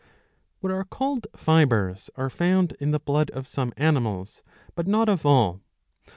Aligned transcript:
What 0.61 0.71
are 0.73 0.83
called 0.83 1.27
fibres^ 1.35 2.09
are 2.15 2.31
found 2.31 2.71
in 2.79 2.89
the 2.89 2.97
blood 2.99 3.29
of 3.35 3.47
some 3.47 3.71
animals 3.77 4.41
but 4.73 4.87
not 4.87 5.07
of 5.07 5.27
all. 5.27 5.61